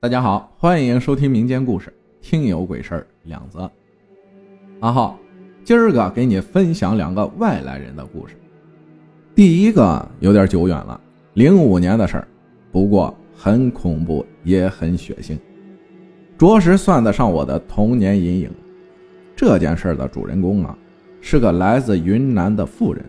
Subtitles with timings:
[0.00, 1.90] 大家好，欢迎收听民间故事
[2.22, 3.68] 《听有鬼事儿》两则。
[4.78, 5.18] 阿浩，
[5.64, 8.36] 今儿个给你分享两个外来人的故事。
[9.34, 11.00] 第一个有点久远了，
[11.34, 12.28] 零五年的事儿，
[12.70, 15.36] 不过很恐怖也很血腥，
[16.38, 18.52] 着实算得上我的童年阴影。
[19.34, 20.78] 这件事的主人公啊，
[21.20, 23.04] 是个来自云南的妇人，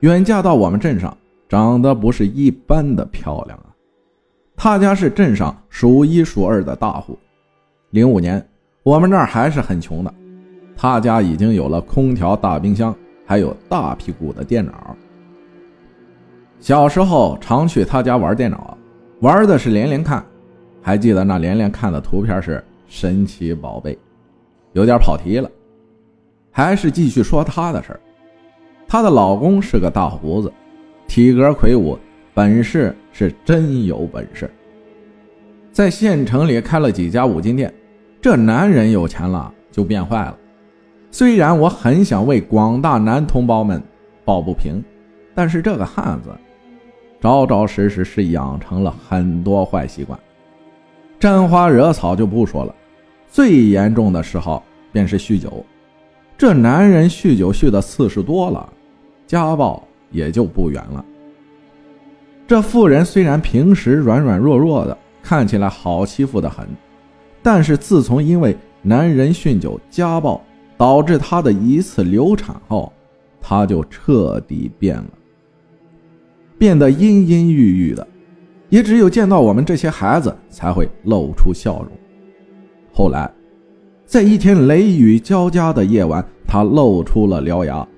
[0.00, 1.16] 远嫁到我们镇上，
[1.48, 3.73] 长得不是一般的漂亮啊。
[4.56, 7.18] 他家是镇上数一数二的大户。
[7.90, 8.44] 零五年，
[8.82, 10.12] 我们那儿还是很穷的。
[10.76, 12.94] 他家已经有了空调、大冰箱，
[13.26, 14.96] 还有大屁股的电脑。
[16.60, 18.76] 小时候常去他家玩电脑，
[19.20, 20.24] 玩的是连连看。
[20.80, 23.98] 还记得那连连看的图片是神奇宝贝。
[24.72, 25.50] 有点跑题了，
[26.50, 28.00] 还是继续说她的事儿。
[28.88, 30.52] 她的老公是个大胡子，
[31.06, 31.98] 体格魁梧。
[32.34, 34.50] 本事是真有本事，
[35.70, 37.72] 在县城里开了几家五金店。
[38.20, 40.36] 这男人有钱了就变坏了。
[41.12, 43.80] 虽然我很想为广大男同胞们
[44.24, 44.82] 抱不平，
[45.32, 46.30] 但是这个汉子，
[47.20, 50.18] 着着实实是养成了很多坏习惯。
[51.20, 52.74] 沾花惹草就不说了，
[53.28, 55.64] 最严重的时候便是酗酒。
[56.36, 58.68] 这男人酗酒酗的次数多了，
[59.24, 61.04] 家暴也就不远了。
[62.46, 66.66] 这妇人虽然平时软软弱弱的，看起来好欺负的很，
[67.42, 70.42] 但是自从因为男人酗酒家暴
[70.76, 72.92] 导致她的一次流产后，
[73.40, 75.10] 她就彻底变了，
[76.58, 78.06] 变得阴阴郁郁的，
[78.68, 81.88] 也只有见到我们这些孩子才会露出笑容。
[82.92, 83.32] 后来，
[84.04, 87.88] 在一天雷雨交加的夜晚，她露出了獠牙，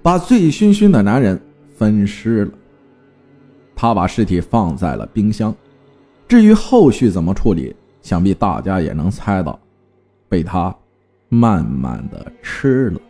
[0.00, 1.38] 把醉醺醺的男人
[1.76, 2.52] 分尸了。
[3.82, 5.52] 他把尸体放在了冰箱，
[6.28, 9.58] 至于后续怎么处理，想必大家也能猜到，
[10.28, 10.72] 被他
[11.28, 13.00] 慢慢的吃了。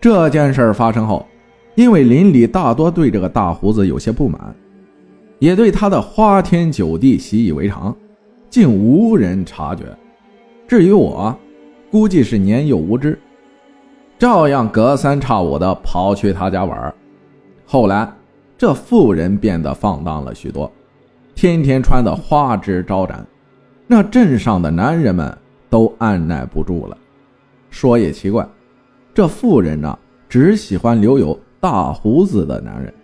[0.00, 1.24] 这件事发生后，
[1.76, 4.52] 因为邻里大多对这个大胡子有些不满，
[5.38, 7.96] 也对他的花天酒地习以为常，
[8.50, 9.84] 竟无人察觉。
[10.66, 11.32] 至于我，
[11.92, 13.16] 估计是年幼无知，
[14.18, 16.92] 照样隔三差五的跑去他家玩。
[17.64, 18.12] 后来。
[18.56, 20.70] 这妇人变得放荡了许多，
[21.34, 23.26] 天天穿得花枝招展，
[23.86, 25.36] 那镇上的男人们
[25.68, 26.96] 都按耐不住了。
[27.68, 28.46] 说也奇怪，
[29.12, 29.98] 这妇人呢，
[30.28, 32.94] 只喜欢留有大胡子的男人，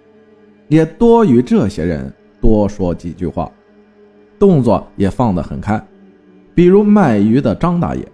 [0.68, 3.50] 也多与这些人多说几句话，
[4.38, 5.84] 动作也放得很开。
[6.54, 8.08] 比如卖鱼的张大爷，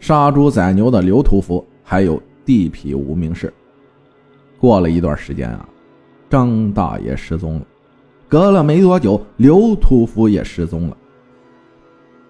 [0.00, 3.52] 杀猪宰牛的刘屠夫，还有地痞无名氏。
[4.58, 5.68] 过了一段时间啊。
[6.30, 7.66] 张大爷失踪了，
[8.28, 10.96] 隔了没多久，刘屠夫也失踪了。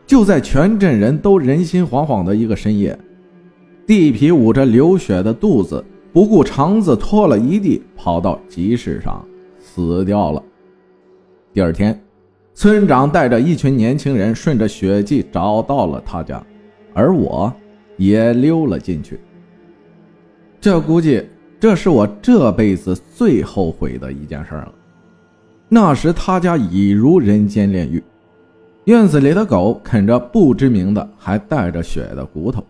[0.07, 2.99] 就在全镇人都人心惶惶的一个深夜，
[3.87, 5.85] 地痞捂着流血的肚子，
[6.15, 9.23] 不顾肠子拖了一地，跑到集市上
[9.59, 10.43] 死掉了。
[11.53, 12.03] 第二天，
[12.55, 16.43] 村长带着一群年轻人顺着血迹找到了他家，
[16.95, 17.53] 而我
[17.99, 19.21] 也溜了进去。
[20.59, 21.23] 这估计。
[21.61, 24.73] 这是我这辈子最后悔的一件事了。
[25.69, 28.03] 那时他家已如人间炼狱，
[28.85, 32.65] 院子里的狗啃着不知名的还带着血的骨头，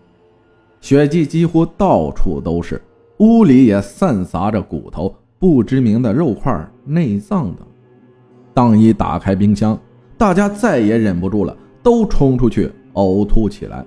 [0.81, 2.83] 血迹几乎到处都是，
[3.19, 7.65] 屋里也散撒着骨头、不知名的肉块、内脏等。
[8.53, 9.79] 当一打开冰箱，
[10.19, 13.87] 大家再也忍不住了，都冲出去呕吐起来。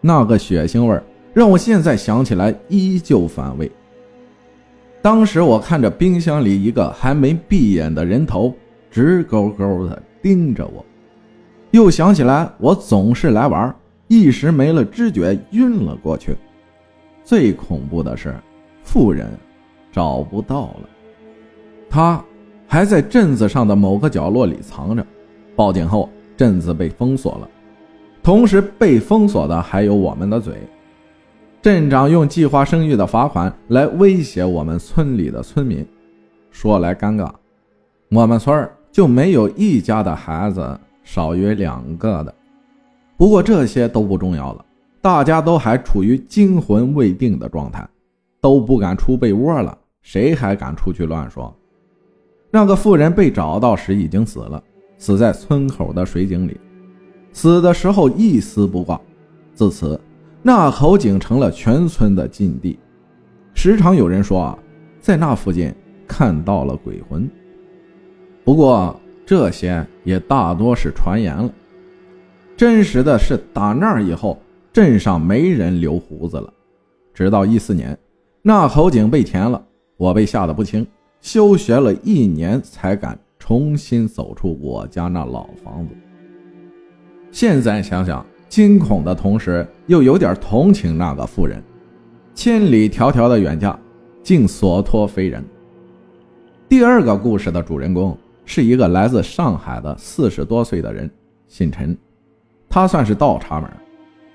[0.00, 1.00] 那个血腥味
[1.32, 3.70] 让我现在想起来依旧反胃。
[5.02, 8.54] 当时我看着冰箱里一个还没闭眼的人头，
[8.90, 10.84] 直勾勾的盯着我，
[11.70, 13.74] 又想起来我总是来玩，
[14.08, 16.36] 一时没了知觉，晕了过去。
[17.24, 18.34] 最恐怖的是，
[18.82, 19.26] 妇人
[19.90, 20.88] 找不到了，
[21.88, 22.22] 她
[22.66, 25.06] 还在镇子上的某个角落里藏着。
[25.56, 27.48] 报警后，镇子被封锁了，
[28.22, 30.54] 同时被封锁的还有我们的嘴。
[31.62, 35.86] 镇长用计划生育的罚款来威胁我们村里的村民，
[36.50, 37.30] 说来尴尬，
[38.08, 42.34] 我们村就没有一家的孩子少于两个的。
[43.18, 44.64] 不过这些都不重要了，
[45.02, 47.86] 大家都还处于惊魂未定的状态，
[48.40, 51.54] 都不敢出被窝了，谁还敢出去乱说？
[52.50, 54.62] 那个妇人被找到时已经死了，
[54.96, 56.58] 死在村口的水井里，
[57.34, 58.98] 死的时候一丝不挂。
[59.52, 60.00] 自此。
[60.42, 62.78] 那口井成了全村的禁地，
[63.52, 64.58] 时常有人说啊，
[65.00, 65.74] 在那附近
[66.08, 67.28] 看到了鬼魂。
[68.42, 71.52] 不过这些也大多是传言了。
[72.56, 74.40] 真实的是，打那以后，
[74.72, 76.52] 镇上没人留胡子了。
[77.12, 77.96] 直到一四年，
[78.42, 79.62] 那口井被填了，
[79.96, 80.86] 我被吓得不轻，
[81.20, 85.94] 休学了一年才敢重新走出我家那老房子。
[87.30, 91.62] 现在想想，惊恐的同时又有点同情那个妇人，
[92.34, 93.78] 千里迢迢的远嫁，
[94.24, 95.42] 竟所托非人。
[96.68, 101.08] 第二个故事的主人公是一个来自上海的四十多岁的人，
[101.46, 101.96] 姓陈，
[102.68, 103.70] 他算是倒插门。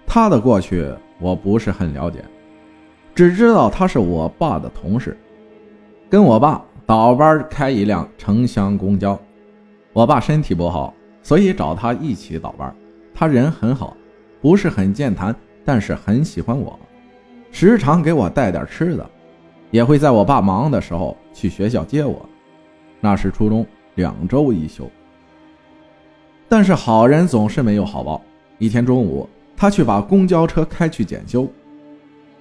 [0.07, 0.89] 他的过去
[1.19, 2.23] 我不是很了解，
[3.13, 5.17] 只知道他是我爸的同事，
[6.09, 9.19] 跟我爸倒班开一辆城乡公交。
[9.91, 12.73] 我爸身体不好，所以找他一起倒班。
[13.13, 13.95] 他人很好，
[14.41, 16.79] 不是很健谈，但是很喜欢我，
[17.51, 19.09] 时常给我带点吃的，
[19.71, 22.23] 也会在我爸忙的时候去学校接我。
[22.99, 23.65] 那是初中，
[23.95, 24.89] 两周一休。
[26.47, 28.21] 但是好人总是没有好报。
[28.59, 29.27] 一天中午，
[29.57, 31.47] 他去把公交车开去检修。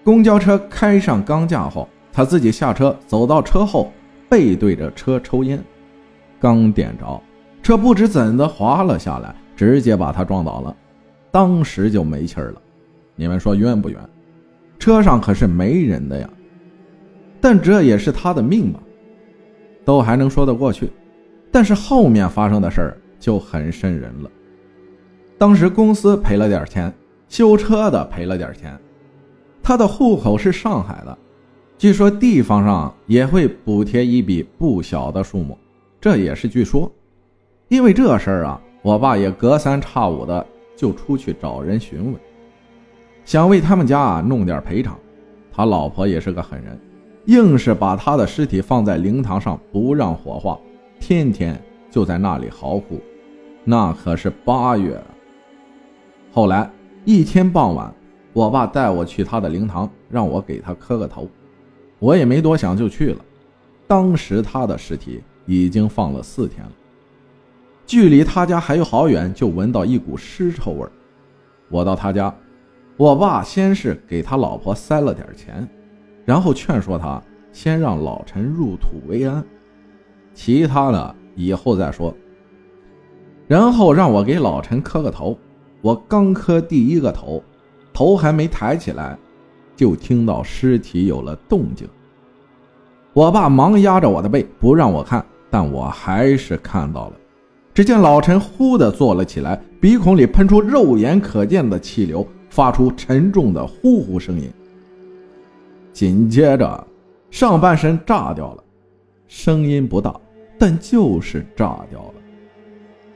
[0.03, 3.91] 公交车开上钢架后，他自己下车，走到车后，
[4.29, 5.59] 背对着车抽烟。
[6.39, 7.21] 刚点着，
[7.63, 9.35] 车不知怎的滑了下来。
[9.57, 10.77] 直接把他撞倒了，
[11.35, 12.63] 当时就没气儿了。
[13.17, 13.99] 你们说冤不冤？
[14.79, 16.31] 车上可是没人的呀，
[17.41, 18.79] 但这也是他的命嘛，
[19.85, 20.89] 都还能说得过去。
[21.51, 24.31] 但是后面发生的事儿就很瘆人了。
[25.37, 26.93] 当时公司赔了点钱，
[27.29, 28.79] 修车的赔了点钱，
[29.61, 31.19] 他的户口是上海的，
[31.77, 35.59] 据说地方上也会补贴一笔不小的数目，
[36.01, 36.89] 这也是据说。
[37.67, 38.61] 因为这事儿啊。
[38.85, 42.15] 我爸也隔三差五的就出去找人询问，
[43.25, 44.99] 想为他们家弄点赔偿。
[45.53, 46.79] 他老婆也是个狠人，
[47.27, 50.59] 硬是把他的尸体放在灵堂上不让火化，
[50.99, 51.61] 天天
[51.91, 53.01] 就在那里嚎哭。
[53.63, 55.01] 那可是八月。
[56.33, 56.69] 后来
[57.05, 57.95] 一天傍晚，
[58.33, 61.29] 我爸带我去他的灵堂，让我给他磕个头。
[62.01, 63.25] 我也没多想就去了。
[63.87, 66.73] 当时他的尸体已经放了四天了。
[67.87, 70.87] 距离他家还有好远，就闻到一股尸臭味
[71.69, 72.35] 我到他家，
[72.97, 75.69] 我爸先是给他老婆塞了点钱，
[76.25, 77.23] 然后劝说他
[77.53, 79.45] 先让老陈入土为安，
[80.33, 82.15] 其他的以后再说。
[83.47, 85.39] 然后让我给老陈磕个头。
[85.83, 87.45] 我刚磕第一个头，
[87.93, 89.19] 头还没抬起来，
[89.77, 91.87] 就听到尸体有了动静。
[93.13, 97.13] 我爸忙压着我的背，不让我看，但我还是看到了。
[97.75, 104.49] 只见老陈忽地坐了起来，鼻孔里喷出肉眼可见的气流，发出沉重的呼呼声音。
[105.93, 106.87] 紧接着，
[107.33, 108.63] 上半身炸掉了，
[109.27, 110.15] 声音不大，
[110.57, 112.15] 但就是炸掉了。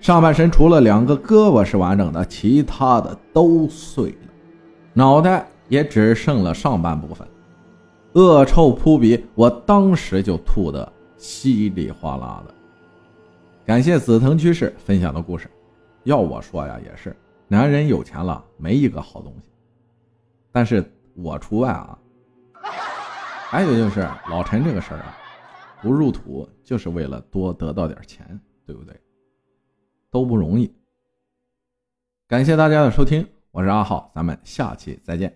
[0.00, 4.28] 上半身除了两个胳膊是完整的，其他的都碎了，
[4.92, 7.24] 脑袋也只剩了上半部分，
[8.14, 12.54] 恶臭扑鼻，我当时就吐得稀里哗啦的。
[13.68, 15.46] 感谢紫藤居士分享的故事。
[16.04, 17.14] 要我说呀，也是
[17.48, 19.50] 男人有钱了没一个好东西，
[20.50, 20.82] 但是
[21.14, 21.98] 我除外啊。
[23.50, 25.14] 还有就是老陈这个事儿啊，
[25.82, 28.98] 不入土就是为了多得到点钱，对不对？
[30.10, 30.74] 都不容易。
[32.26, 35.30] 感谢大家的收听，我是阿浩，咱们下期再见。